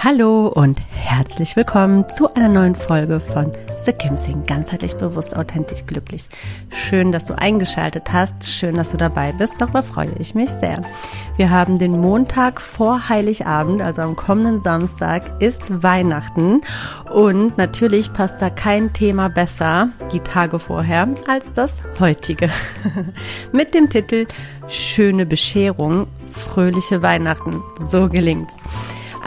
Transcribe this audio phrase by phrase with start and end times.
[0.00, 4.46] Hallo und herzlich willkommen zu einer neuen Folge von The Kim Sing.
[4.46, 6.28] Ganzheitlich bewusst, authentisch, glücklich.
[6.70, 8.48] Schön, dass du eingeschaltet hast.
[8.48, 9.54] Schön, dass du dabei bist.
[9.58, 10.82] Darüber freue ich mich sehr.
[11.36, 16.60] Wir haben den Montag vor Heiligabend, also am kommenden Samstag ist Weihnachten.
[17.12, 22.50] Und natürlich passt da kein Thema besser die Tage vorher als das heutige.
[23.52, 24.26] Mit dem Titel
[24.68, 27.60] Schöne Bescherung, fröhliche Weihnachten.
[27.88, 28.54] So gelingt's.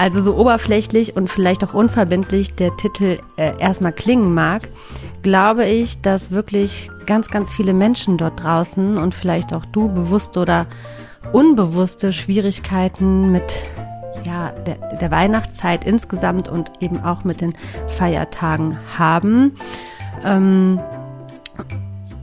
[0.02, 4.68] Also so oberflächlich und vielleicht auch unverbindlich der Titel äh, erstmal klingen mag,
[5.22, 10.40] glaube ich, dass wirklich ganz, ganz viele Menschen dort draußen und vielleicht auch du bewusste
[10.40, 10.66] oder
[11.34, 13.54] unbewusste Schwierigkeiten mit
[14.26, 17.54] ja, der, der Weihnachtszeit insgesamt und eben auch mit den
[17.88, 19.56] Feiertagen haben.
[20.26, 20.82] Ähm,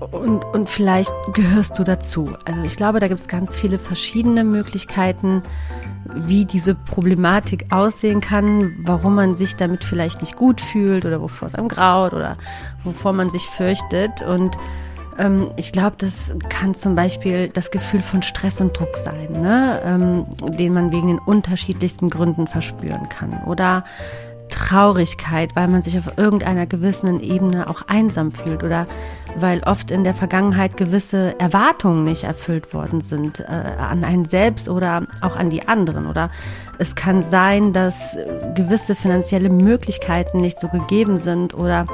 [0.01, 2.35] und, und vielleicht gehörst du dazu.
[2.45, 5.43] Also ich glaube, da gibt es ganz viele verschiedene Möglichkeiten,
[6.15, 11.48] wie diese Problematik aussehen kann, warum man sich damit vielleicht nicht gut fühlt oder wovor
[11.48, 12.37] es einem graut oder
[12.85, 14.23] wovor man sich fürchtet.
[14.23, 14.57] Und
[15.19, 19.81] ähm, ich glaube, das kann zum Beispiel das Gefühl von Stress und Druck sein, ne?
[19.85, 20.27] ähm,
[20.57, 23.42] den man wegen den unterschiedlichsten Gründen verspüren kann.
[23.47, 23.85] Oder
[24.48, 28.86] Traurigkeit, weil man sich auf irgendeiner gewissen Ebene auch einsam fühlt oder
[29.36, 33.45] weil oft in der Vergangenheit gewisse Erwartungen nicht erfüllt worden sind äh,
[33.79, 36.07] an einen selbst oder auch an die anderen.
[36.07, 36.31] Oder
[36.79, 38.19] es kann sein, dass
[38.55, 41.87] gewisse finanzielle Möglichkeiten nicht so gegeben sind oder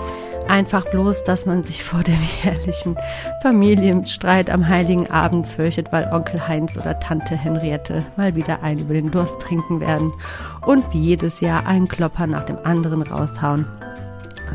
[0.49, 2.97] einfach bloß, dass man sich vor dem jährlichen
[3.43, 8.95] Familienstreit am Heiligen Abend fürchtet, weil Onkel Heinz oder Tante Henriette mal wieder einen über
[8.95, 10.13] den Durst trinken werden
[10.67, 13.67] und wie jedes Jahr einen Klopper nach dem anderen raushauen,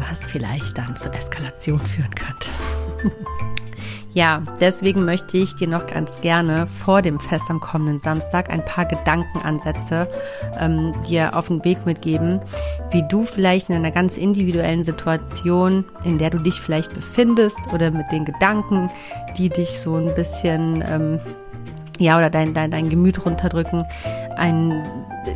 [0.10, 2.50] was vielleicht dann zur Eskalation führen könnte.
[4.14, 8.66] Ja, deswegen möchte ich dir noch ganz gerne vor dem Fest am kommenden Samstag ein
[8.66, 10.08] paar Gedankenansätze
[10.60, 12.40] ähm, dir auf den Weg mitgeben,
[12.90, 17.92] wie du vielleicht in einer ganz individuellen Situation, in der du dich vielleicht befindest oder
[17.92, 18.90] mit den Gedanken,
[19.38, 21.20] die dich so ein bisschen ähm,
[22.00, 23.86] ja oder dein, dein, dein Gemüt runterdrücken,
[24.36, 24.84] ein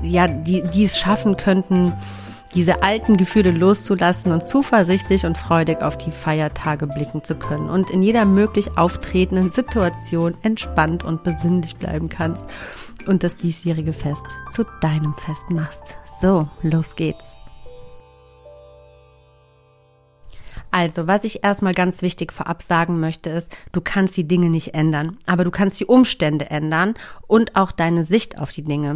[0.02, 1.94] ja, die, die es schaffen könnten,
[2.54, 7.90] diese alten Gefühle loszulassen und zuversichtlich und freudig auf die Feiertage blicken zu können und
[7.90, 12.46] in jeder möglich auftretenden Situation entspannt und besinnlich bleiben kannst
[13.08, 15.96] und das diesjährige Fest zu deinem Fest machst.
[16.22, 17.38] So, los geht's.
[20.74, 24.74] Also, was ich erstmal ganz wichtig vorab sagen möchte, ist, du kannst die Dinge nicht
[24.74, 26.96] ändern, aber du kannst die Umstände ändern
[27.28, 28.96] und auch deine Sicht auf die Dinge.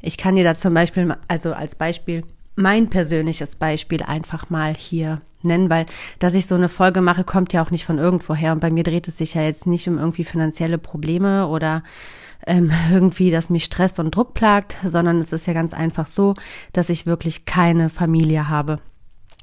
[0.00, 2.22] Ich kann dir da zum Beispiel, also als Beispiel,
[2.56, 5.86] mein persönliches Beispiel einfach mal hier nennen, weil
[6.18, 8.52] dass ich so eine Folge mache, kommt ja auch nicht von irgendwoher.
[8.52, 11.82] Und bei mir dreht es sich ja jetzt nicht um irgendwie finanzielle Probleme oder
[12.46, 16.34] ähm, irgendwie, dass mich Stress und Druck plagt, sondern es ist ja ganz einfach so,
[16.72, 18.78] dass ich wirklich keine Familie habe.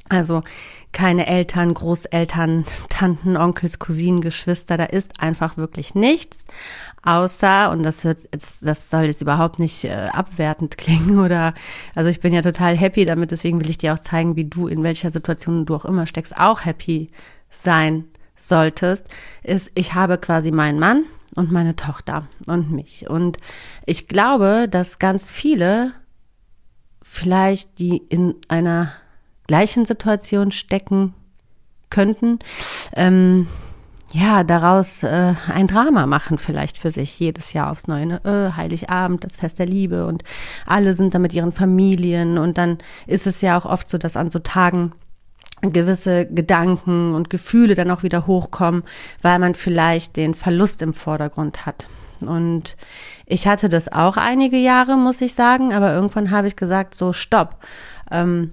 [0.09, 0.43] Also
[0.91, 6.45] keine Eltern, Großeltern, Tanten, Onkels, Cousinen, Geschwister, da ist einfach wirklich nichts,
[7.01, 11.53] außer, und das wird jetzt, das soll jetzt überhaupt nicht äh, abwertend klingen oder,
[11.95, 14.67] also ich bin ja total happy damit, deswegen will ich dir auch zeigen, wie du,
[14.67, 17.09] in welcher Situation du auch immer steckst, auch happy
[17.49, 18.05] sein
[18.37, 19.07] solltest,
[19.41, 23.09] ist, ich habe quasi meinen Mann und meine Tochter und mich.
[23.09, 23.37] Und
[23.85, 25.93] ich glaube, dass ganz viele
[27.01, 28.91] vielleicht, die in einer
[29.47, 31.13] gleichen Situation stecken
[31.89, 32.39] könnten,
[32.95, 33.47] ähm,
[34.13, 38.05] ja, daraus äh, ein Drama machen vielleicht für sich jedes Jahr aufs Neue.
[38.05, 38.21] Ne?
[38.23, 40.23] Äh, Heiligabend, das Fest der Liebe und
[40.67, 44.15] alle sind da mit ihren Familien und dann ist es ja auch oft so, dass
[44.15, 44.91] an so Tagen
[45.61, 48.83] gewisse Gedanken und Gefühle dann auch wieder hochkommen,
[49.21, 51.87] weil man vielleicht den Verlust im Vordergrund hat.
[52.21, 52.77] Und
[53.25, 57.13] ich hatte das auch einige Jahre, muss ich sagen, aber irgendwann habe ich gesagt, so
[57.13, 57.57] stopp.
[58.11, 58.51] Ähm,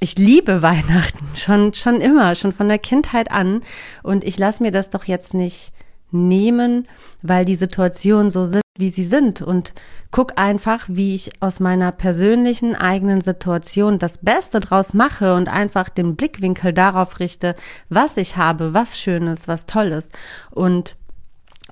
[0.00, 3.60] ich liebe Weihnachten schon, schon immer, schon von der Kindheit an.
[4.02, 5.72] Und ich lasse mir das doch jetzt nicht
[6.10, 6.88] nehmen,
[7.22, 9.42] weil die Situationen so sind, wie sie sind.
[9.42, 9.74] Und
[10.10, 15.90] guck einfach, wie ich aus meiner persönlichen eigenen Situation das Beste draus mache und einfach
[15.90, 17.54] den Blickwinkel darauf richte,
[17.90, 20.08] was ich habe, was Schönes, was Tolles.
[20.50, 20.96] Und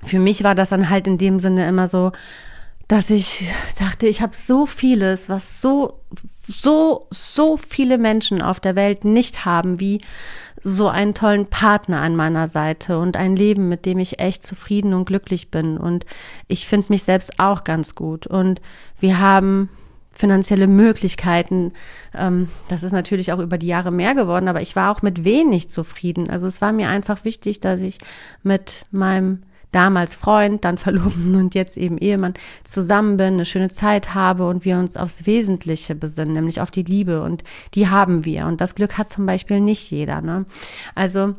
[0.03, 2.11] für mich war das dann halt in dem Sinne immer so,
[2.89, 3.47] dass ich
[3.77, 6.01] dachte, ich habe so vieles, was so,
[6.47, 10.01] so, so viele Menschen auf der Welt nicht haben, wie
[10.63, 14.95] so einen tollen Partner an meiner Seite und ein Leben, mit dem ich echt zufrieden
[14.95, 15.77] und glücklich bin.
[15.77, 16.07] Und
[16.47, 18.25] ich finde mich selbst auch ganz gut.
[18.25, 18.59] Und
[18.99, 19.69] wir haben
[20.11, 21.73] finanzielle Möglichkeiten.
[22.15, 25.23] Ähm, das ist natürlich auch über die Jahre mehr geworden, aber ich war auch mit
[25.23, 26.27] wenig zufrieden.
[26.31, 27.99] Also es war mir einfach wichtig, dass ich
[28.41, 32.33] mit meinem damals Freund, dann Verlobten und jetzt eben Ehemann
[32.63, 36.83] zusammen bin, eine schöne Zeit habe und wir uns aufs Wesentliche besinnen, nämlich auf die
[36.83, 37.43] Liebe und
[37.73, 40.21] die haben wir und das Glück hat zum Beispiel nicht jeder.
[40.21, 40.45] Ne?
[40.95, 41.35] Also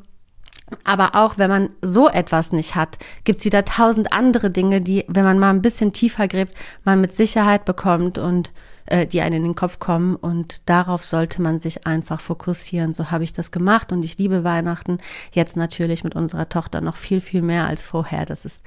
[0.84, 5.24] aber auch wenn man so etwas nicht hat, gibt's wieder tausend andere Dinge, die, wenn
[5.24, 6.54] man mal ein bisschen tiefer gräbt,
[6.84, 8.52] man mit Sicherheit bekommt und
[8.90, 12.92] äh, die einen in den Kopf kommen und darauf sollte man sich einfach fokussieren.
[12.92, 14.98] So habe ich das gemacht und ich liebe Weihnachten.
[15.32, 18.26] Jetzt natürlich mit unserer Tochter noch viel, viel mehr als vorher.
[18.26, 18.62] Das ist,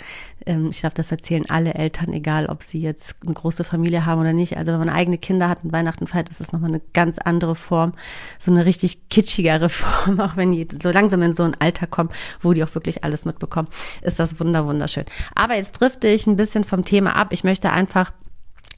[0.46, 4.22] ähm, ich glaube, das erzählen alle Eltern, egal ob sie jetzt eine große Familie haben
[4.22, 4.58] oder nicht.
[4.58, 7.56] Also wenn man eigene Kinder hat und Weihnachten feiert, ist das nochmal eine ganz andere
[7.56, 7.94] Form,
[8.40, 12.10] so eine richtig kitschigere Form, auch wenn die so langsam in so ein Alter kommen,
[12.42, 13.68] wo die auch wirklich alles mitbekommen,
[14.02, 15.06] ist das wunder, wunderschön.
[15.36, 17.34] Aber jetzt drifte ich ein bisschen vom Thema ab.
[17.34, 18.12] Ich möchte einfach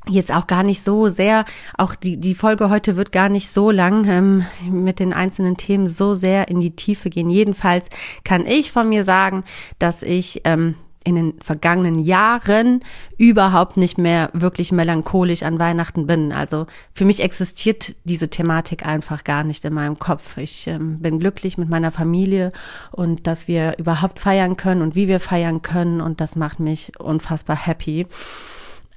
[0.09, 1.45] jetzt auch gar nicht so sehr,
[1.77, 5.87] auch die, die Folge heute wird gar nicht so lang ähm, mit den einzelnen Themen
[5.87, 7.29] so sehr in die Tiefe gehen.
[7.29, 7.89] Jedenfalls
[8.23, 9.43] kann ich von mir sagen,
[9.79, 12.83] dass ich ähm, in den vergangenen Jahren
[13.17, 16.31] überhaupt nicht mehr wirklich melancholisch an Weihnachten bin.
[16.31, 20.37] Also für mich existiert diese Thematik einfach gar nicht in meinem Kopf.
[20.37, 22.51] Ich ähm, bin glücklich mit meiner Familie
[22.91, 26.99] und dass wir überhaupt feiern können und wie wir feiern können und das macht mich
[26.99, 28.07] unfassbar happy.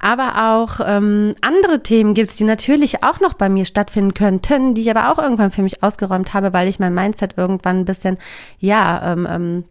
[0.00, 4.83] Aber auch ähm, andere Themen gibt's, die natürlich auch noch bei mir stattfinden könnten, die
[4.83, 8.19] ich aber auch irgendwann für mich ausgeräumt habe, weil ich mein Mindset irgendwann ein bisschen,
[8.61, 9.65] ja, ähm, ähm,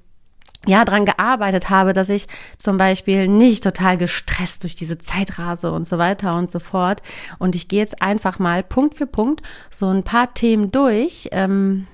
[0.65, 2.27] ja, dran gearbeitet habe, dass ich
[2.57, 7.01] zum Beispiel nicht total gestresst durch diese Zeit rase und so weiter und so fort.
[7.39, 9.41] Und ich gehe jetzt einfach mal Punkt für Punkt
[9.71, 11.87] so ein paar Themen durch, ähm,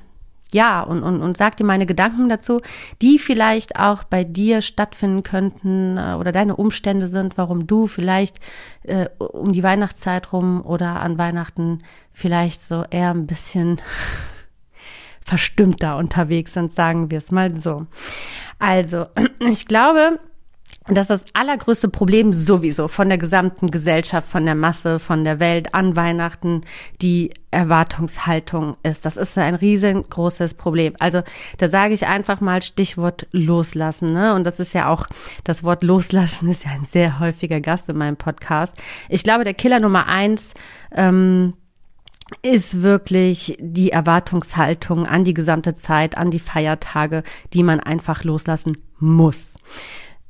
[0.53, 2.61] ja, und, und, und sag dir meine Gedanken dazu,
[3.01, 8.39] die vielleicht auch bei dir stattfinden könnten äh, oder deine Umstände sind, warum du vielleicht
[8.83, 11.79] äh, um die Weihnachtszeit rum oder an Weihnachten
[12.11, 13.81] vielleicht so eher ein bisschen
[15.25, 17.88] verstimmter unterwegs sind, sagen wir es mal so.
[18.59, 19.07] Also,
[19.39, 20.19] ich glaube,
[20.88, 25.74] dass das allergrößte Problem sowieso von der gesamten Gesellschaft, von der Masse, von der Welt
[25.74, 26.62] an Weihnachten
[27.01, 29.06] die Erwartungshaltung ist.
[29.06, 30.95] Das ist ein riesengroßes Problem.
[31.00, 31.21] Also
[31.57, 34.12] da sage ich einfach mal Stichwort loslassen.
[34.12, 34.33] Ne?
[34.33, 35.07] Und das ist ja auch,
[35.45, 38.75] das Wort loslassen ist ja ein sehr häufiger Gast in meinem Podcast.
[39.07, 40.53] Ich glaube, der Killer Nummer eins
[40.91, 41.53] ähm,
[42.41, 48.75] ist wirklich die Erwartungshaltung an die gesamte Zeit, an die Feiertage, die man einfach loslassen
[49.00, 49.56] muss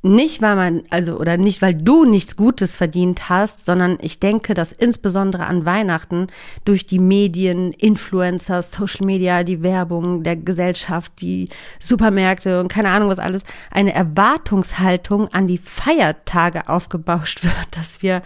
[0.04, 4.52] nicht, weil man, also, oder nicht, weil du nichts Gutes verdient hast, sondern ich denke,
[4.52, 6.26] dass insbesondere an Weihnachten
[6.66, 11.48] durch die Medien, Influencer, Social Media, die Werbung der Gesellschaft, die
[11.80, 18.22] Supermärkte und keine Ahnung was alles, eine Erwartungshaltung an die Feiertage aufgebauscht wird, dass wir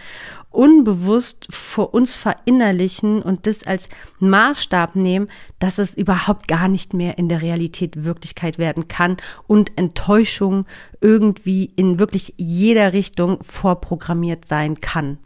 [0.51, 3.89] unbewusst vor uns verinnerlichen und das als
[4.19, 5.29] Maßstab nehmen,
[5.59, 10.65] dass es überhaupt gar nicht mehr in der Realität Wirklichkeit werden kann und Enttäuschung
[11.01, 15.19] irgendwie in wirklich jeder Richtung vorprogrammiert sein kann.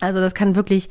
[0.00, 0.88] Also das kann wirklich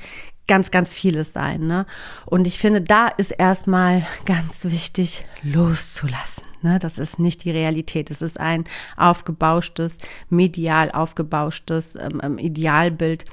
[0.47, 1.67] ganz, ganz vieles sein.
[1.67, 1.85] Ne?
[2.25, 6.43] Und ich finde, da ist erstmal ganz wichtig, loszulassen.
[6.67, 6.79] Ne?
[6.79, 8.11] Das ist nicht die Realität.
[8.11, 8.65] Es ist ein
[8.97, 9.97] aufgebauschtes,
[10.29, 13.25] medial aufgebauschtes ähm, ähm, Idealbild,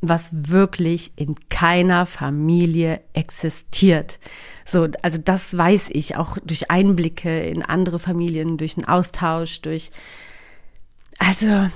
[0.00, 4.18] was wirklich in keiner Familie existiert.
[4.64, 9.90] So, also das weiß ich auch durch Einblicke in andere Familien, durch einen Austausch, durch
[11.18, 11.68] also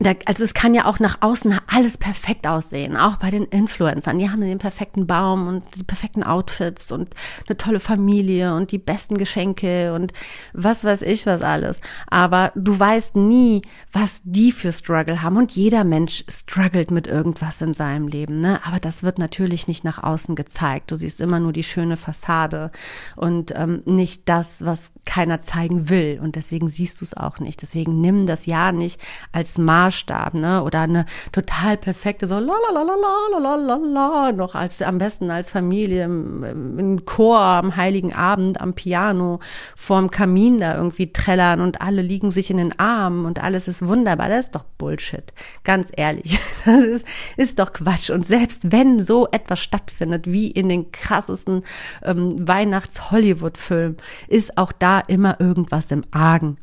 [0.00, 4.18] da, also es kann ja auch nach außen alles perfekt aussehen, auch bei den Influencern.
[4.18, 7.10] Die haben den perfekten Baum und die perfekten Outfits und
[7.48, 10.12] eine tolle Familie und die besten Geschenke und
[10.52, 11.80] was weiß ich was alles.
[12.06, 13.62] Aber du weißt nie,
[13.92, 15.36] was die für Struggle haben.
[15.36, 18.40] Und jeder Mensch struggelt mit irgendwas in seinem Leben.
[18.40, 18.60] Ne?
[18.64, 20.92] Aber das wird natürlich nicht nach außen gezeigt.
[20.92, 22.70] Du siehst immer nur die schöne Fassade
[23.16, 26.20] und ähm, nicht das, was keiner zeigen will.
[26.22, 27.62] Und deswegen siehst du es auch nicht.
[27.62, 29.00] Deswegen nimm das ja nicht
[29.32, 30.62] als Maß Maßstab, ne?
[30.62, 34.98] Oder eine total perfekte, so la la la la la la la noch als am
[34.98, 39.40] besten als Familie im, im Chor am Heiligen Abend am Piano
[39.76, 43.86] vorm Kamin da irgendwie trällern und alle liegen sich in den Armen und alles ist
[43.86, 44.28] wunderbar.
[44.28, 45.32] Das ist doch Bullshit.
[45.64, 48.10] Ganz ehrlich, das ist, ist doch Quatsch.
[48.10, 51.64] Und selbst wenn so etwas stattfindet, wie in den krassesten
[52.02, 53.96] ähm, Weihnachts-Hollywood-Filmen,
[54.28, 56.58] ist auch da immer irgendwas im Argen.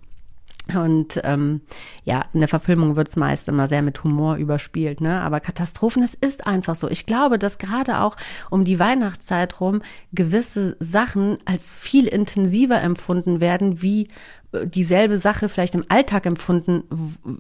[0.74, 1.62] Und ähm,
[2.06, 5.22] ja, in der Verfilmung wird es meist immer sehr mit Humor überspielt, ne?
[5.22, 6.90] Aber Katastrophen, es ist einfach so.
[6.90, 8.16] Ich glaube, dass gerade auch
[8.50, 14.08] um die Weihnachtszeit rum gewisse Sachen als viel intensiver empfunden werden, wie
[14.54, 16.84] äh, dieselbe Sache vielleicht im Alltag empfunden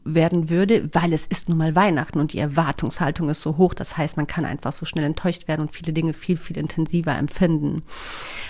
[0.03, 3.73] werden würde, weil es ist nun mal Weihnachten und die Erwartungshaltung ist so hoch.
[3.73, 7.17] Das heißt, man kann einfach so schnell enttäuscht werden und viele Dinge viel, viel intensiver
[7.17, 7.81] empfinden.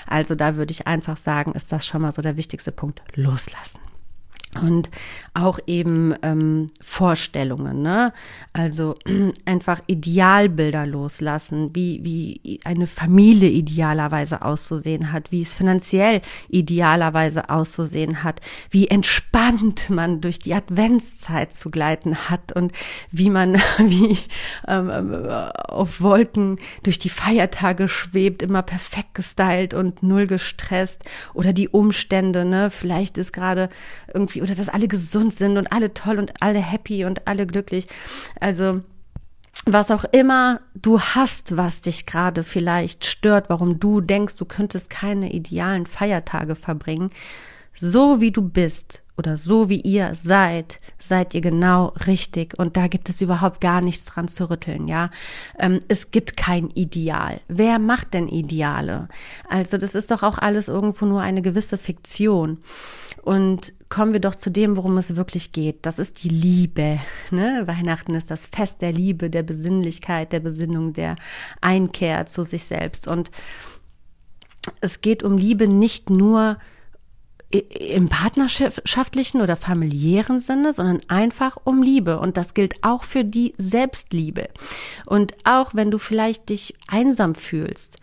[0.05, 3.01] Also da würde ich einfach sagen, ist das schon mal so der wichtigste Punkt.
[3.15, 3.79] Loslassen
[4.61, 4.89] und
[5.35, 8.13] auch eben ähm, Vorstellungen, ne?
[8.53, 8.95] Also
[9.45, 18.23] einfach Idealbilder loslassen, wie wie eine Familie idealerweise auszusehen hat, wie es finanziell idealerweise auszusehen
[18.23, 18.39] hat,
[18.69, 22.71] wie entspannt man durch die Adventszeit zu gleiten hat und
[23.11, 24.17] wie man wie
[24.67, 31.51] ähm, äh, auf Wolken durch die Feiertage schwebt, immer perfekt gestylt und null gestresst oder
[31.51, 32.71] die Umstände, ne?
[32.71, 33.69] Vielleicht ist gerade
[34.13, 37.87] irgendwie oder dass alle gesund sind und alle toll und alle happy und alle glücklich.
[38.39, 38.81] Also
[39.65, 44.89] was auch immer du hast, was dich gerade vielleicht stört, warum du denkst, du könntest
[44.89, 47.09] keine idealen Feiertage verbringen,
[47.73, 52.87] so wie du bist oder so wie ihr seid, seid ihr genau richtig und da
[52.87, 55.09] gibt es überhaupt gar nichts dran zu rütteln, ja.
[55.57, 57.39] Ähm, es gibt kein Ideal.
[57.47, 59.07] Wer macht denn Ideale?
[59.49, 62.59] Also das ist doch auch alles irgendwo nur eine gewisse Fiktion.
[63.23, 65.85] Und kommen wir doch zu dem, worum es wirklich geht.
[65.85, 66.99] Das ist die Liebe.
[67.31, 67.63] Ne?
[67.65, 71.15] Weihnachten ist das Fest der Liebe, der Besinnlichkeit, der Besinnung, der
[71.61, 73.07] Einkehr zu sich selbst.
[73.07, 73.31] Und
[74.81, 76.57] es geht um Liebe nicht nur
[77.49, 82.19] im partnerschaftlichen oder familiären Sinne, sondern einfach um Liebe.
[82.19, 84.49] Und das gilt auch für die Selbstliebe.
[85.05, 87.95] Und auch wenn du vielleicht dich einsam fühlst,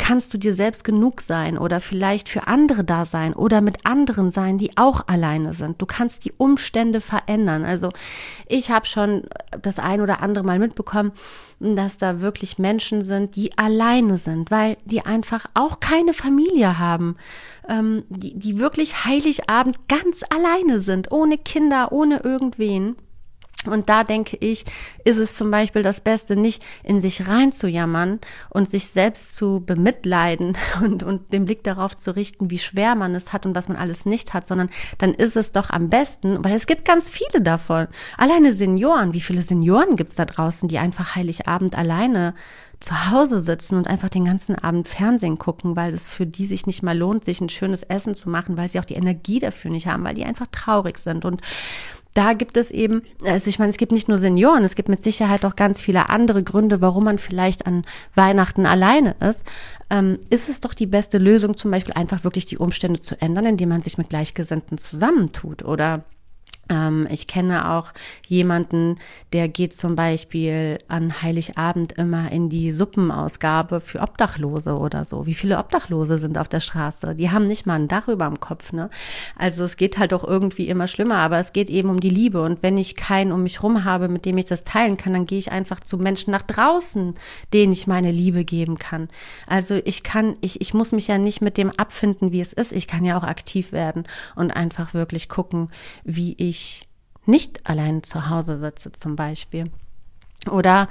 [0.00, 4.32] kannst du dir selbst genug sein oder vielleicht für andere da sein oder mit anderen
[4.32, 5.80] sein, die auch alleine sind.
[5.80, 7.66] Du kannst die Umstände verändern.
[7.66, 7.90] Also
[8.48, 9.24] ich habe schon
[9.60, 11.12] das ein oder andere Mal mitbekommen,
[11.60, 17.16] dass da wirklich Menschen sind, die alleine sind, weil die einfach auch keine Familie haben,
[17.68, 22.96] ähm, die, die wirklich Heiligabend ganz alleine sind, ohne Kinder, ohne irgendwen.
[23.66, 24.64] Und da denke ich,
[25.04, 30.56] ist es zum Beispiel das Beste, nicht in sich reinzujammern und sich selbst zu bemitleiden
[30.82, 33.76] und, und den Blick darauf zu richten, wie schwer man es hat und was man
[33.76, 37.42] alles nicht hat, sondern dann ist es doch am besten, weil es gibt ganz viele
[37.42, 37.88] davon.
[38.16, 42.34] Alleine Senioren, wie viele Senioren gibt's da draußen, die einfach Heiligabend alleine
[42.80, 46.66] zu Hause sitzen und einfach den ganzen Abend Fernsehen gucken, weil es für die sich
[46.66, 49.70] nicht mal lohnt, sich ein schönes Essen zu machen, weil sie auch die Energie dafür
[49.70, 51.42] nicht haben, weil die einfach traurig sind und
[52.14, 55.04] da gibt es eben, also ich meine, es gibt nicht nur Senioren, es gibt mit
[55.04, 59.44] Sicherheit auch ganz viele andere Gründe, warum man vielleicht an Weihnachten alleine ist.
[59.90, 63.46] Ähm, ist es doch die beste Lösung, zum Beispiel einfach wirklich die Umstände zu ändern,
[63.46, 66.04] indem man sich mit Gleichgesinnten zusammentut oder
[67.10, 67.92] ich kenne auch
[68.26, 68.98] jemanden,
[69.32, 75.26] der geht zum Beispiel an Heiligabend immer in die Suppenausgabe für Obdachlose oder so.
[75.26, 77.16] Wie viele Obdachlose sind auf der Straße?
[77.16, 78.88] Die haben nicht mal ein Dach über dem Kopf, ne?
[79.36, 82.40] Also es geht halt auch irgendwie immer schlimmer, aber es geht eben um die Liebe.
[82.40, 85.26] Und wenn ich keinen um mich rum habe, mit dem ich das teilen kann, dann
[85.26, 87.14] gehe ich einfach zu Menschen nach draußen,
[87.52, 89.08] denen ich meine Liebe geben kann.
[89.48, 92.70] Also ich kann, ich, ich muss mich ja nicht mit dem abfinden, wie es ist.
[92.70, 94.04] Ich kann ja auch aktiv werden
[94.36, 95.68] und einfach wirklich gucken,
[96.04, 96.88] wie ich ich
[97.26, 99.70] nicht allein zu Hause sitze zum Beispiel.
[100.50, 100.88] Oder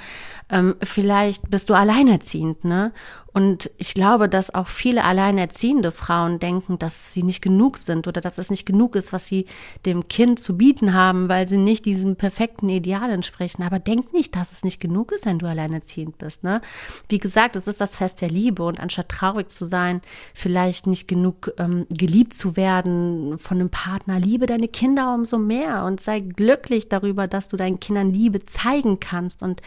[0.49, 2.93] ähm, vielleicht bist du alleinerziehend, ne?
[3.33, 8.21] Und ich glaube, dass auch viele alleinerziehende Frauen denken, dass sie nicht genug sind oder
[8.21, 9.45] dass es nicht genug ist, was sie
[9.85, 13.63] dem Kind zu bieten haben, weil sie nicht diesem perfekten Ideal entsprechen.
[13.63, 16.43] Aber denk nicht, dass es nicht genug ist, wenn du alleinerziehend bist.
[16.43, 16.61] Ne?
[17.07, 20.01] Wie gesagt, es ist das Fest der Liebe und anstatt traurig zu sein,
[20.33, 25.83] vielleicht nicht genug ähm, geliebt zu werden von einem Partner, liebe deine Kinder umso mehr
[25.85, 29.61] und sei glücklich darüber, dass du deinen Kindern Liebe zeigen kannst und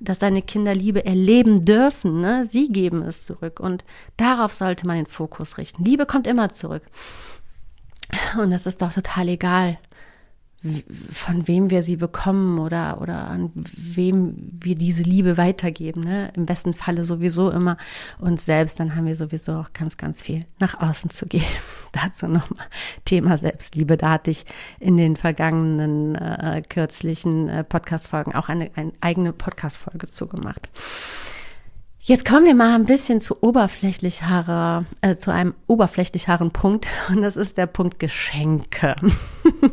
[0.00, 2.20] dass deine Kinder Liebe erleben dürfen.
[2.20, 2.44] Ne?
[2.44, 3.60] Sie geben es zurück.
[3.60, 3.84] Und
[4.16, 5.84] darauf sollte man den Fokus richten.
[5.84, 6.82] Liebe kommt immer zurück.
[8.40, 9.78] Und es ist doch total egal,
[11.12, 16.02] von wem wir sie bekommen oder, oder an wem wir diese Liebe weitergeben.
[16.02, 16.32] Ne?
[16.34, 17.76] Im besten Falle sowieso immer
[18.18, 21.44] uns selbst, dann haben wir sowieso auch ganz, ganz viel nach außen zu geben.
[21.92, 22.66] Dazu nochmal
[23.04, 23.96] Thema Selbstliebe.
[23.96, 24.46] Da hatte ich
[24.80, 30.68] in den vergangenen äh, kürzlichen äh, Podcast-Folgen auch eine, eine eigene Podcast-Folge zugemacht.
[32.08, 37.36] Jetzt kommen wir mal ein bisschen zu oberflächlicherer, äh, zu einem oberflächlicheren Punkt und das
[37.36, 38.96] ist der Punkt Geschenke.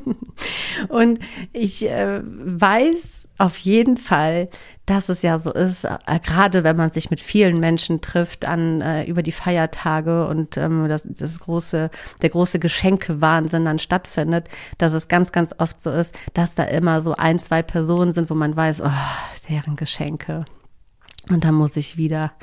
[0.89, 1.19] und
[1.53, 4.49] ich äh, weiß auf jeden Fall,
[4.85, 8.81] dass es ja so ist, äh, gerade wenn man sich mit vielen Menschen trifft an
[8.81, 11.89] äh, über die Feiertage und ähm, das, das große,
[12.21, 16.99] der große Geschenkewahnsinn dann stattfindet, dass es ganz, ganz oft so ist, dass da immer
[16.99, 18.91] so ein, zwei Personen sind, wo man weiß, oh,
[19.47, 20.43] deren Geschenke
[21.29, 22.33] und dann muss ich wieder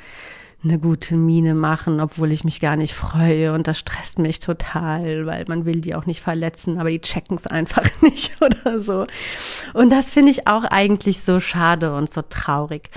[0.63, 5.25] eine gute Miene machen, obwohl ich mich gar nicht freue und das stresst mich total,
[5.25, 9.05] weil man will die auch nicht verletzen, aber die checken es einfach nicht oder so.
[9.73, 12.89] Und das finde ich auch eigentlich so schade und so traurig.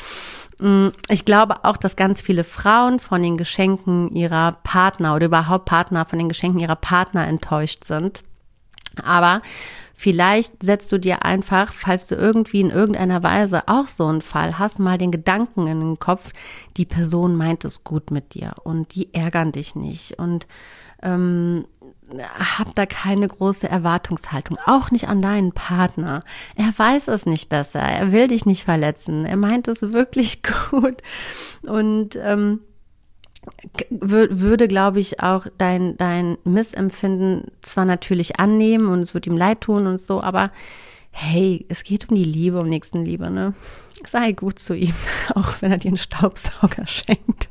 [0.59, 5.65] Mm, ich glaube auch, dass ganz viele Frauen von den Geschenken ihrer Partner oder überhaupt
[5.65, 8.23] Partner von den Geschenken ihrer Partner enttäuscht sind.
[9.03, 9.43] Aber
[9.97, 14.59] Vielleicht setzt du dir einfach, falls du irgendwie in irgendeiner Weise auch so einen Fall
[14.59, 16.33] hast, mal den Gedanken in den Kopf,
[16.77, 20.47] die Person meint es gut mit dir und die ärgern dich nicht und
[21.03, 21.67] ähm,
[22.21, 26.25] hab da keine große Erwartungshaltung, auch nicht an deinen Partner.
[26.55, 31.03] Er weiß es nicht besser, er will dich nicht verletzen, er meint es wirklich gut
[31.63, 32.61] und ähm,
[33.91, 39.61] würde, glaube ich, auch dein, dein Missempfinden zwar natürlich annehmen und es wird ihm leid
[39.63, 40.51] tun und so, aber
[41.11, 43.55] hey, es geht um die Liebe, um Nächstenliebe, ne?
[44.07, 44.95] Sei gut zu ihm,
[45.35, 47.49] auch wenn er dir einen Staubsauger schenkt.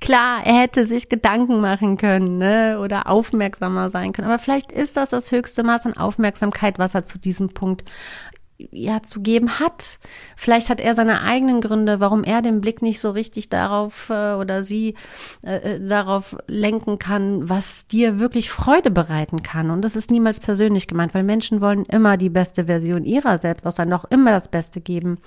[0.00, 4.28] Klar, er hätte sich Gedanken machen können, ne, oder aufmerksamer sein können.
[4.28, 7.84] Aber vielleicht ist das das höchste Maß an Aufmerksamkeit, was er zu diesem Punkt
[8.56, 9.98] ja zu geben hat.
[10.36, 14.34] Vielleicht hat er seine eigenen Gründe, warum er den Blick nicht so richtig darauf äh,
[14.34, 14.94] oder sie
[15.44, 19.70] äh, äh, darauf lenken kann, was dir wirklich Freude bereiten kann.
[19.70, 23.66] Und das ist niemals persönlich gemeint, weil Menschen wollen immer die beste Version ihrer selbst
[23.66, 25.18] aus sein, auch immer das Beste geben.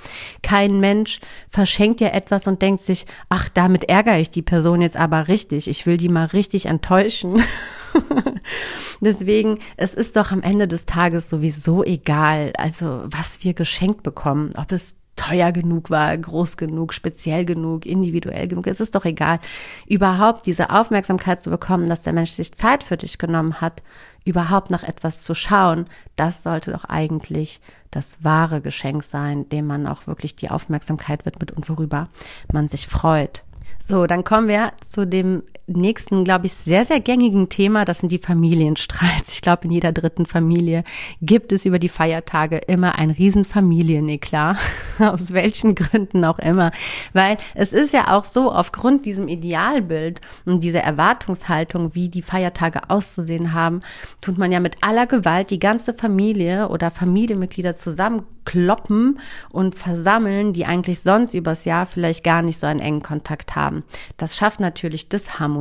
[0.42, 4.98] Kein Mensch verschenkt dir etwas und denkt sich, ach, damit ärgere ich die Person jetzt
[4.98, 5.68] aber richtig.
[5.68, 7.44] Ich will die mal richtig enttäuschen.
[9.02, 14.52] Deswegen, es ist doch am Ende des Tages sowieso egal, also was wir geschenkt bekommen,
[14.58, 18.68] ob es teuer genug war, groß genug, speziell genug, individuell genug.
[18.68, 19.40] Es ist doch egal,
[19.88, 23.84] überhaupt diese Aufmerksamkeit zu bekommen, dass der Mensch sich Zeit für dich genommen hat,
[24.24, 25.86] überhaupt nach etwas zu schauen.
[26.16, 27.60] Das sollte doch eigentlich
[27.92, 32.10] das wahre Geschenk sein, dem man auch wirklich die Aufmerksamkeit widmet und worüber
[32.52, 33.44] man sich freut.
[33.84, 37.86] So, dann kommen wir zu dem nächsten, glaube ich, sehr, sehr gängigen Thema.
[37.86, 39.34] Das sind die Familienstreits.
[39.34, 40.84] Ich glaube, in jeder dritten Familie
[41.22, 44.58] gibt es über die Feiertage immer ein Riesenfamilieneklar.
[45.00, 46.72] Aus welchen Gründen auch immer.
[47.14, 52.90] Weil es ist ja auch so, aufgrund diesem Idealbild und dieser Erwartungshaltung, wie die Feiertage
[52.90, 53.82] auszusehen haben,
[54.22, 59.20] tut man ja mit aller Gewalt die ganze Familie oder Familienmitglieder zusammenkloppen
[59.52, 63.68] und versammeln, die eigentlich sonst übers Jahr vielleicht gar nicht so einen engen Kontakt haben
[63.68, 63.84] haben.
[64.16, 65.57] Das schafft natürlich Disharmonie,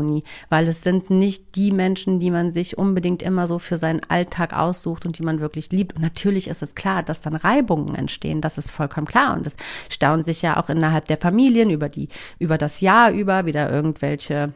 [0.48, 4.52] weil es sind nicht die Menschen, die man sich unbedingt immer so für seinen Alltag
[4.52, 5.96] aussucht und die man wirklich liebt.
[5.96, 8.40] Und natürlich ist es klar, dass dann Reibungen entstehen.
[8.40, 9.36] Das ist vollkommen klar.
[9.36, 9.56] Und es
[9.88, 14.52] staunen sich ja auch innerhalb der Familien über die, über das Jahr über wieder irgendwelche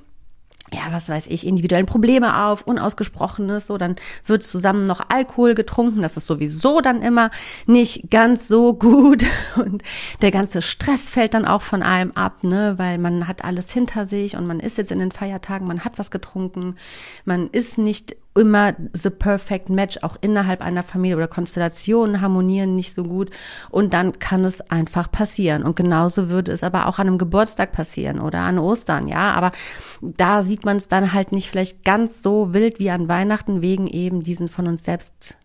[0.72, 6.02] ja, was weiß ich, individuellen Probleme auf, unausgesprochenes, so, dann wird zusammen noch Alkohol getrunken,
[6.02, 7.30] das ist sowieso dann immer
[7.66, 9.24] nicht ganz so gut.
[9.56, 9.82] Und
[10.22, 14.06] der ganze Stress fällt dann auch von einem ab, ne, weil man hat alles hinter
[14.06, 16.76] sich und man ist jetzt in den Feiertagen, man hat was getrunken,
[17.24, 22.92] man ist nicht immer the perfect match, auch innerhalb einer Familie oder Konstellationen harmonieren nicht
[22.92, 23.30] so gut.
[23.70, 25.64] Und dann kann es einfach passieren.
[25.64, 29.52] Und genauso würde es aber auch an einem Geburtstag passieren oder an Ostern, ja, aber
[30.00, 33.86] da sieht man es dann halt nicht vielleicht ganz so wild wie an Weihnachten wegen
[33.86, 35.36] eben diesen von uns selbst,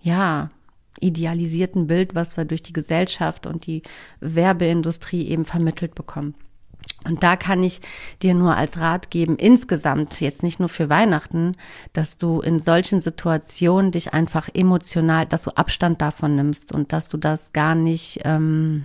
[0.00, 0.50] ja,
[1.00, 3.82] idealisierten Bild, was wir durch die Gesellschaft und die
[4.20, 6.34] Werbeindustrie eben vermittelt bekommen.
[7.04, 7.80] Und da kann ich
[8.22, 11.56] dir nur als Rat geben, insgesamt, jetzt nicht nur für Weihnachten,
[11.94, 17.08] dass du in solchen Situationen dich einfach emotional, dass du Abstand davon nimmst und dass
[17.08, 18.84] du das gar nicht ähm,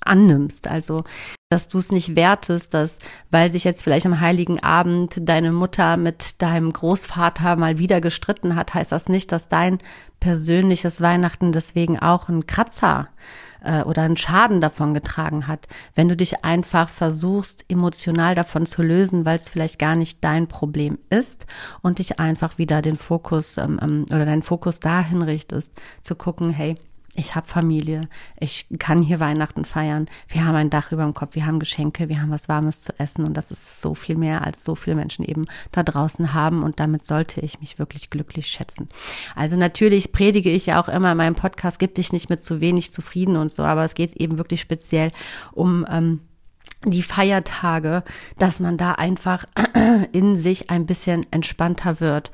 [0.00, 0.68] annimmst.
[0.68, 1.04] Also
[1.48, 2.98] dass du es nicht wertest, dass,
[3.30, 8.54] weil sich jetzt vielleicht am Heiligen Abend deine Mutter mit deinem Großvater mal wieder gestritten
[8.54, 9.78] hat, heißt das nicht, dass dein
[10.20, 13.08] persönliches Weihnachten deswegen auch einen Kratzer
[13.62, 15.68] äh, oder einen Schaden davon getragen hat.
[15.94, 20.48] Wenn du dich einfach versuchst, emotional davon zu lösen, weil es vielleicht gar nicht dein
[20.48, 21.46] Problem ist
[21.80, 26.50] und dich einfach wieder den Fokus ähm, ähm oder deinen Fokus dahin richtest, zu gucken,
[26.50, 26.76] hey,
[27.14, 31.34] ich habe Familie, ich kann hier Weihnachten feiern, wir haben ein Dach über dem Kopf,
[31.34, 33.24] wir haben Geschenke, wir haben was Warmes zu essen.
[33.24, 36.62] Und das ist so viel mehr, als so viele Menschen eben da draußen haben.
[36.62, 38.88] Und damit sollte ich mich wirklich glücklich schätzen.
[39.34, 42.60] Also natürlich predige ich ja auch immer in meinem Podcast, gib dich nicht mit zu
[42.60, 45.10] wenig zufrieden und so, aber es geht eben wirklich speziell
[45.52, 46.20] um ähm,
[46.84, 48.04] die Feiertage,
[48.38, 49.44] dass man da einfach
[50.12, 52.30] in sich ein bisschen entspannter wird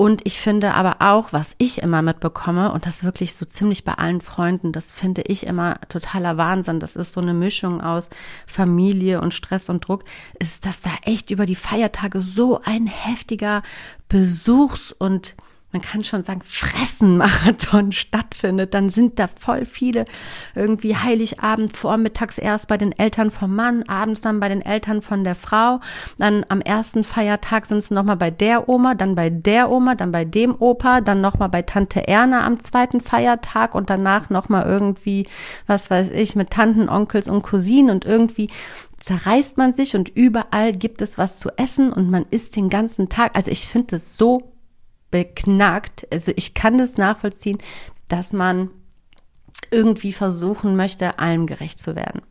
[0.00, 3.92] und ich finde aber auch, was ich immer mitbekomme, und das wirklich so ziemlich bei
[3.92, 6.80] allen Freunden, das finde ich immer totaler Wahnsinn.
[6.80, 8.08] Das ist so eine Mischung aus
[8.46, 10.04] Familie und Stress und Druck,
[10.38, 13.62] ist, dass da echt über die Feiertage so ein heftiger
[14.08, 15.36] Besuchs- und
[15.72, 20.04] man kann schon sagen, Fressenmarathon stattfindet, dann sind da voll viele
[20.54, 25.24] irgendwie Heiligabend vormittags erst bei den Eltern vom Mann, abends dann bei den Eltern von
[25.24, 25.80] der Frau,
[26.18, 30.12] dann am ersten Feiertag sind es nochmal bei der Oma, dann bei der Oma, dann
[30.12, 35.26] bei dem Opa, dann nochmal bei Tante Erna am zweiten Feiertag und danach nochmal irgendwie,
[35.66, 37.90] was weiß ich, mit Tanten, Onkels und Cousinen.
[37.90, 38.50] Und irgendwie
[38.98, 43.08] zerreißt man sich und überall gibt es was zu essen und man isst den ganzen
[43.08, 43.34] Tag.
[43.34, 44.49] Also ich finde es so
[45.10, 46.06] beknackt.
[46.12, 47.58] Also ich kann das nachvollziehen,
[48.08, 48.70] dass man
[49.70, 52.22] irgendwie versuchen möchte, allem gerecht zu werden.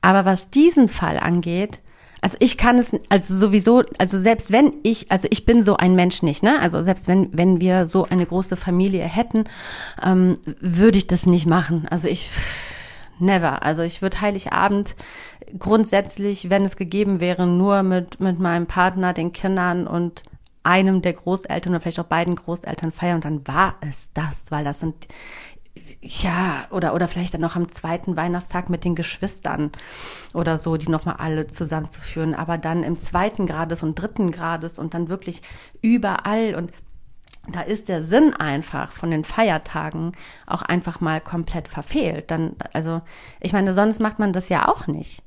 [0.00, 1.80] Aber was diesen Fall angeht,
[2.22, 5.94] also ich kann es, also sowieso, also selbst wenn ich, also ich bin so ein
[5.94, 6.60] Mensch nicht, ne?
[6.60, 9.44] Also selbst wenn, wenn wir so eine große Familie hätten,
[10.04, 11.86] ähm, würde ich das nicht machen.
[11.88, 12.30] Also ich,
[13.18, 13.62] never.
[13.62, 14.96] Also ich würde Heiligabend
[15.58, 20.22] grundsätzlich, wenn es gegeben wäre, nur mit, mit meinem Partner, den Kindern und
[20.62, 23.16] einem der Großeltern oder vielleicht auch beiden Großeltern feiern.
[23.16, 25.08] Und dann war es das, weil das sind
[26.02, 29.70] ja, oder, oder vielleicht dann noch am zweiten Weihnachtstag mit den Geschwistern
[30.34, 34.94] oder so, die nochmal alle zusammenzuführen, aber dann im zweiten Grades und dritten Grades und
[34.94, 35.42] dann wirklich
[35.80, 36.54] überall.
[36.54, 36.72] Und
[37.52, 40.12] da ist der Sinn einfach von den Feiertagen
[40.46, 42.30] auch einfach mal komplett verfehlt.
[42.30, 43.02] Dann, also,
[43.40, 45.22] ich meine, sonst macht man das ja auch nicht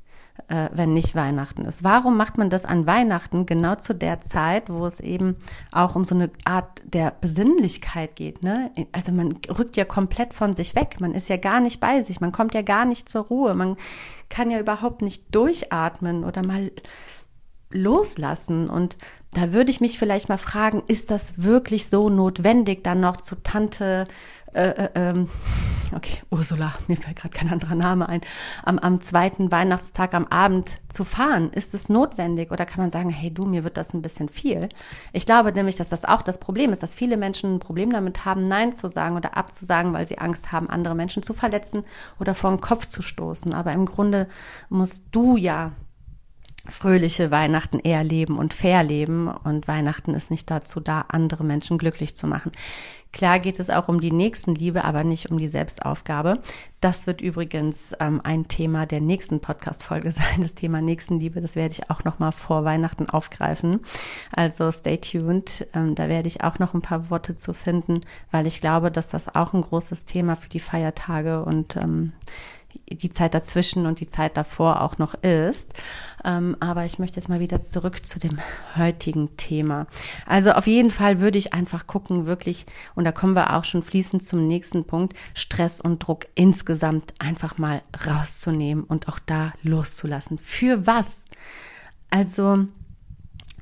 [0.48, 1.84] äh, wenn nicht Weihnachten ist?
[1.84, 5.36] Warum macht man das an Weihnachten genau zu der Zeit, wo es eben
[5.72, 8.42] auch um so eine Art der Besinnlichkeit geht?
[8.42, 8.70] Ne?
[8.92, 10.96] Also man rückt ja komplett von sich weg.
[11.00, 12.20] Man ist ja gar nicht bei sich.
[12.20, 13.54] Man kommt ja gar nicht zur Ruhe.
[13.54, 13.76] Man
[14.28, 16.70] kann ja überhaupt nicht durchatmen oder mal
[17.70, 18.68] loslassen.
[18.68, 18.96] Und
[19.36, 23.36] da würde ich mich vielleicht mal fragen, ist das wirklich so notwendig, dann noch zu
[23.36, 24.06] Tante
[24.54, 25.28] äh, äh, ähm,
[25.92, 28.20] okay, Ursula, mir fällt gerade kein anderer Name ein,
[28.62, 31.50] am, am zweiten Weihnachtstag am Abend zu fahren?
[31.50, 34.68] Ist es notwendig oder kann man sagen, hey du, mir wird das ein bisschen viel?
[35.12, 38.24] Ich glaube nämlich, dass das auch das Problem ist, dass viele Menschen ein Problem damit
[38.24, 41.82] haben, Nein zu sagen oder abzusagen, weil sie Angst haben, andere Menschen zu verletzen
[42.20, 43.52] oder vor den Kopf zu stoßen.
[43.52, 44.28] Aber im Grunde
[44.68, 45.72] musst du ja
[46.68, 51.78] fröhliche Weihnachten eher leben und fair leben und Weihnachten ist nicht dazu da, andere Menschen
[51.78, 52.52] glücklich zu machen.
[53.14, 56.40] Klar geht es auch um die Nächstenliebe, aber nicht um die Selbstaufgabe.
[56.80, 61.40] Das wird übrigens ähm, ein Thema der nächsten Podcast-Folge sein, das Thema Nächstenliebe.
[61.40, 63.80] Das werde ich auch noch mal vor Weihnachten aufgreifen.
[64.34, 65.64] Also stay tuned.
[65.74, 68.00] Ähm, da werde ich auch noch ein paar Worte zu finden,
[68.32, 72.14] weil ich glaube, dass das auch ein großes Thema für die Feiertage und ähm,
[72.88, 75.72] die Zeit dazwischen und die Zeit davor auch noch ist.
[76.24, 78.38] Ähm, aber ich möchte jetzt mal wieder zurück zu dem
[78.76, 79.86] heutigen Thema.
[80.26, 83.82] Also auf jeden Fall würde ich einfach gucken, wirklich, und da kommen wir auch schon
[83.82, 90.38] fließend zum nächsten Punkt, Stress und Druck insgesamt einfach mal rauszunehmen und auch da loszulassen.
[90.38, 91.26] Für was?
[92.10, 92.68] Also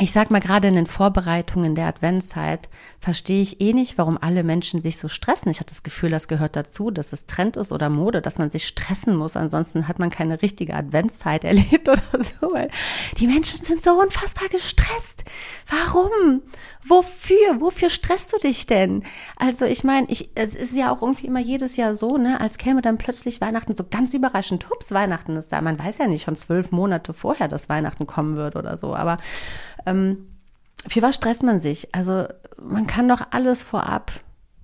[0.03, 4.43] ich sag mal, gerade in den Vorbereitungen der Adventszeit verstehe ich eh nicht, warum alle
[4.43, 5.49] Menschen sich so stressen.
[5.51, 8.51] Ich habe das Gefühl, das gehört dazu, dass es Trend ist oder Mode, dass man
[8.51, 9.37] sich stressen muss.
[9.37, 12.53] Ansonsten hat man keine richtige Adventszeit erlebt oder so.
[12.53, 12.69] Weil
[13.19, 15.23] die Menschen sind so unfassbar gestresst.
[15.69, 16.43] Warum?
[16.85, 17.61] Wofür?
[17.61, 19.05] Wofür stresst du dich denn?
[19.37, 22.59] Also ich meine, ich, es ist ja auch irgendwie immer jedes Jahr so, ne, als
[22.59, 24.69] käme dann plötzlich Weihnachten so ganz überraschend.
[24.69, 25.61] Hups, Weihnachten ist da.
[25.61, 28.97] Man weiß ja nicht schon zwölf Monate vorher, dass Weihnachten kommen wird oder so.
[28.97, 29.19] Aber
[29.87, 30.29] ähm,
[30.87, 31.95] für was stresst man sich?
[31.95, 32.27] Also
[32.61, 34.13] man kann doch alles vorab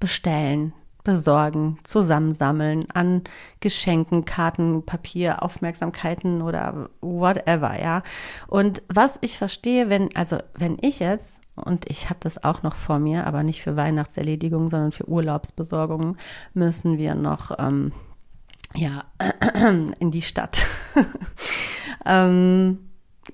[0.00, 0.72] bestellen,
[1.04, 3.22] besorgen, zusammensammeln an
[3.61, 8.02] Geschenken, Karten, Papier, Aufmerksamkeiten oder whatever, ja.
[8.46, 12.74] Und was ich verstehe, wenn, also wenn ich jetzt, und ich habe das auch noch
[12.74, 16.16] vor mir, aber nicht für Weihnachtserledigungen, sondern für Urlaubsbesorgungen,
[16.52, 17.92] müssen wir noch ähm,
[18.76, 19.04] ja
[19.98, 20.64] in die Stadt.
[22.04, 22.90] Ähm,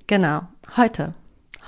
[0.07, 0.43] genau,
[0.77, 1.15] heute.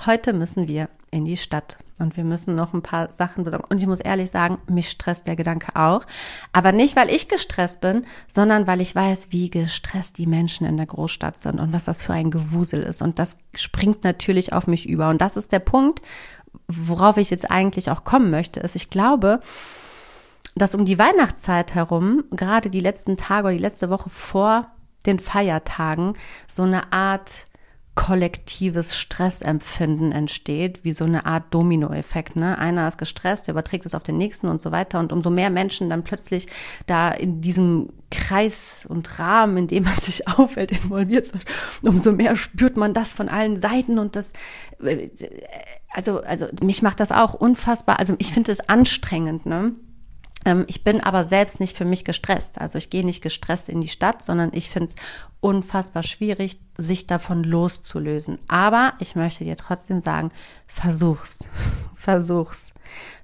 [0.05, 1.77] Heute müssen wir in die Stadt.
[1.99, 3.65] Und wir müssen noch ein paar Sachen besorgen.
[3.69, 6.05] Und ich muss ehrlich sagen, mich stresst der Gedanke auch.
[6.53, 10.77] Aber nicht, weil ich gestresst bin, sondern weil ich weiß, wie gestresst die Menschen in
[10.77, 13.01] der Großstadt sind und was das für ein Gewusel ist.
[13.01, 15.09] Und das springt natürlich auf mich über.
[15.09, 16.01] Und das ist der Punkt,
[16.67, 19.39] worauf ich jetzt eigentlich auch kommen möchte, ist, ich glaube,
[20.55, 24.67] dass um die Weihnachtszeit herum, gerade die letzten Tage oder die letzte Woche vor
[25.05, 26.13] den Feiertagen,
[26.47, 27.46] so eine Art
[27.97, 32.35] kollektives Stressempfinden entsteht, wie so eine Art Dominoeffekt.
[32.35, 32.55] Ne?
[32.57, 34.99] Einer ist gestresst, überträgt es auf den nächsten und so weiter.
[34.99, 36.47] Und umso mehr Menschen dann plötzlich
[36.85, 41.43] da in diesem Kreis und Rahmen, in dem man sich aufhält, involviert sind,
[41.81, 44.31] umso mehr spürt man das von allen Seiten und das,
[44.83, 45.09] äh,
[45.91, 49.73] also, also mich macht das auch unfassbar, also ich finde es anstrengend, ne?
[50.47, 52.61] Ähm, ich bin aber selbst nicht für mich gestresst.
[52.61, 54.95] Also ich gehe nicht gestresst in die Stadt, sondern ich finde es
[55.41, 58.39] unfassbar schwierig, sich davon loszulösen.
[58.47, 60.31] Aber ich möchte dir trotzdem sagen,
[60.65, 61.39] versuch's.
[61.95, 62.73] Versuch's.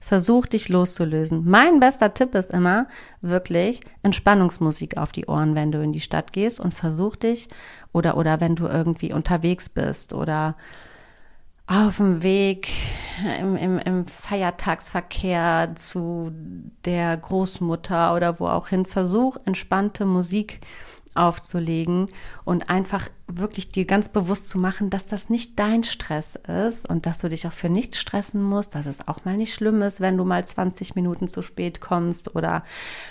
[0.01, 1.45] Versuch dich loszulösen.
[1.45, 2.88] Mein bester Tipp ist immer
[3.21, 7.47] wirklich Entspannungsmusik auf die Ohren, wenn du in die Stadt gehst und versuch dich
[7.93, 10.57] oder, oder wenn du irgendwie unterwegs bist oder
[11.67, 12.69] auf dem Weg
[13.39, 16.32] im, im, im Feiertagsverkehr zu
[16.86, 20.60] der Großmutter oder wo auch hin, versuch entspannte Musik
[21.15, 22.08] aufzulegen
[22.43, 27.06] und einfach wirklich dir ganz bewusst zu machen, dass das nicht dein Stress ist und
[27.06, 30.02] dass du dich auch für nichts stressen musst, dass es auch mal nicht schlimm ist,
[30.02, 32.63] wenn du mal 20 Minuten zu spät kommst oder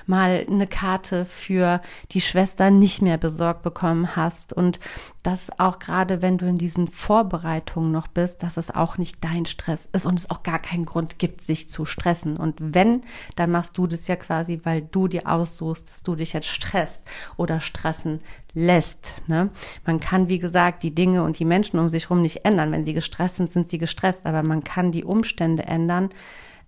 [0.07, 1.81] mal eine Karte für
[2.13, 4.79] die Schwester nicht mehr besorgt bekommen hast und
[5.23, 9.47] dass auch gerade wenn du in diesen Vorbereitungen noch bist, dass es auch nicht dein
[9.47, 12.37] Stress ist und es auch gar keinen Grund gibt, sich zu stressen.
[12.37, 13.03] Und wenn,
[13.37, 17.05] dann machst du das ja quasi, weil du dir aussuchst, dass du dich jetzt stresst
[17.37, 18.21] oder stressen
[18.55, 19.23] lässt.
[19.27, 19.51] Ne?
[19.87, 22.73] Man kann, wie gesagt, die Dinge und die Menschen um sich herum nicht ändern.
[22.73, 26.11] Wenn sie gestresst sind, sind sie gestresst, aber man kann die Umstände ändern,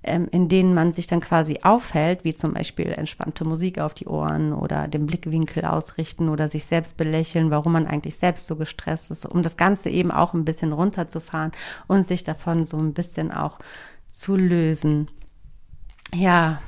[0.02, 4.06] ähm, in denen man sich dann quasi aufhält, wie zum Beispiel entspannte Musik auf die
[4.06, 9.10] Ohren oder den Blickwinkel ausrichten oder sich selbst belächeln, warum man eigentlich selbst so gestresst
[9.10, 11.52] ist, um das Ganze eben auch ein bisschen runterzufahren
[11.86, 13.58] und sich davon so ein bisschen auch
[14.10, 15.08] zu lösen.
[16.14, 16.60] Ja,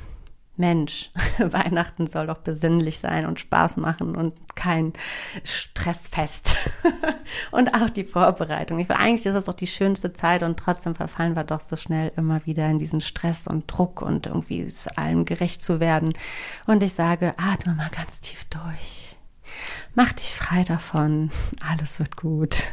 [0.57, 4.93] Mensch, Weihnachten soll doch besinnlich sein und Spaß machen und kein
[5.45, 6.57] Stressfest.
[7.51, 8.79] und auch die Vorbereitung.
[8.79, 11.77] Ich will, eigentlich ist das doch die schönste Zeit und trotzdem verfallen wir doch so
[11.77, 16.15] schnell immer wieder in diesen Stress und Druck und irgendwie es allem gerecht zu werden.
[16.67, 19.17] Und ich sage, atme mal ganz tief durch.
[19.95, 21.31] Mach dich frei davon.
[21.61, 22.65] Alles wird gut.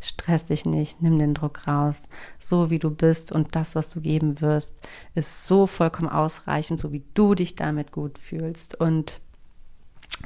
[0.00, 2.02] Stress dich nicht, nimm den Druck raus.
[2.38, 6.92] So wie du bist und das, was du geben wirst, ist so vollkommen ausreichend, so
[6.92, 8.80] wie du dich damit gut fühlst.
[8.80, 9.20] Und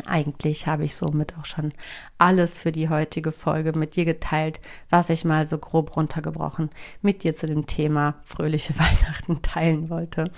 [0.07, 1.73] eigentlich habe ich somit auch schon
[2.17, 6.71] alles für die heutige Folge mit dir geteilt, was ich mal so grob runtergebrochen
[7.03, 10.31] mit dir zu dem Thema fröhliche Weihnachten teilen wollte.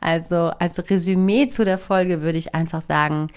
[0.00, 3.28] Also als Resümee zu der Folge würde ich einfach sagen,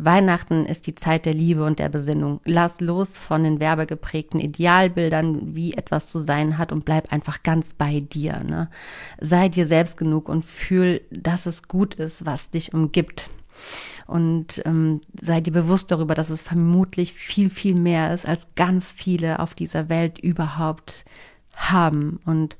[0.00, 2.40] Weihnachten ist die Zeit der Liebe und der Besinnung.
[2.44, 7.74] Lass los von den werbegeprägten Idealbildern, wie etwas zu sein hat und bleib einfach ganz
[7.74, 8.44] bei dir.
[8.44, 8.70] Ne?
[9.20, 13.28] Sei dir selbst genug und fühl, dass es gut ist, was dich umgibt.
[14.06, 18.92] Und ähm, sei dir bewusst darüber, dass es vermutlich viel, viel mehr ist, als ganz
[18.92, 21.04] viele auf dieser Welt überhaupt
[21.56, 22.20] haben.
[22.24, 22.56] Und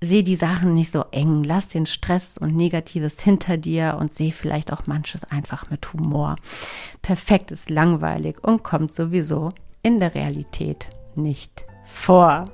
[0.00, 4.30] seh die Sachen nicht so eng, lass den Stress und Negatives hinter dir und seh
[4.30, 6.36] vielleicht auch manches einfach mit Humor.
[7.02, 9.50] Perfekt ist langweilig und kommt sowieso
[9.82, 12.44] in der Realität nicht vor.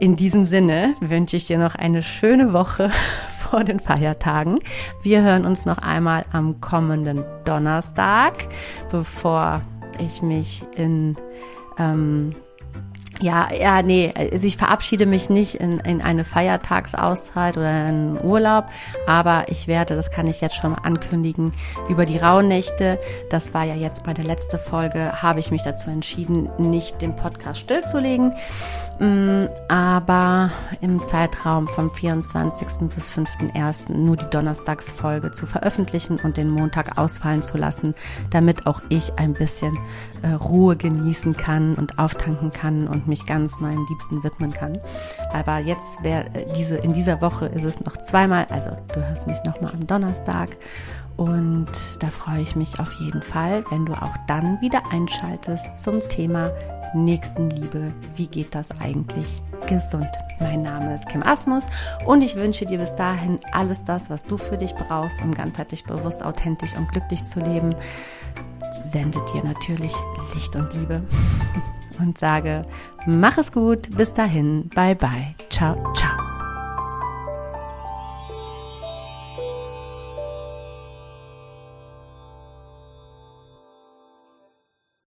[0.00, 2.90] In diesem Sinne wünsche ich dir noch eine schöne Woche
[3.50, 4.58] vor den Feiertagen.
[5.02, 8.48] Wir hören uns noch einmal am kommenden Donnerstag,
[8.90, 9.62] bevor
[9.98, 11.16] ich mich in
[11.78, 12.30] ähm,
[13.22, 18.66] ja, ja, nee, also ich verabschiede mich nicht in, in eine Feiertagsauszeit oder einen Urlaub,
[19.06, 21.52] aber ich werde, das kann ich jetzt schon mal ankündigen,
[21.88, 22.98] über die Rauhnächte,
[23.30, 27.14] das war ja jetzt bei der letzten Folge, habe ich mich dazu entschieden, nicht den
[27.14, 28.34] Podcast stillzulegen,
[29.68, 30.50] aber
[30.80, 32.88] im Zeitraum vom 24.
[32.94, 33.92] bis 5.1.
[33.92, 37.94] nur die Donnerstagsfolge zu veröffentlichen und den Montag ausfallen zu lassen,
[38.30, 39.76] damit auch ich ein bisschen
[40.22, 44.78] äh, Ruhe genießen kann und auftanken kann und mich ganz meinen Liebsten widmen kann.
[45.32, 49.26] Aber jetzt wäre äh, diese, in dieser Woche ist es noch zweimal, also du hörst
[49.26, 50.50] mich nochmal am Donnerstag.
[51.16, 51.70] Und
[52.00, 56.50] da freue ich mich auf jeden Fall, wenn du auch dann wieder einschaltest zum Thema
[56.94, 57.92] Nächstenliebe.
[58.16, 60.08] Wie geht das eigentlich gesund?
[60.40, 61.64] Mein Name ist Kim Asmus
[62.06, 65.84] und ich wünsche dir bis dahin alles das, was du für dich brauchst, um ganzheitlich
[65.84, 67.74] bewusst, authentisch und glücklich zu leben.
[68.82, 69.94] Sende dir natürlich
[70.34, 71.02] Licht und Liebe.
[71.98, 72.64] und sage,
[73.06, 76.41] mach es gut, bis dahin, bye bye, ciao, ciao.